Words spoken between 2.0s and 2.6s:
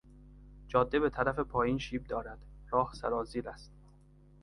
دارد،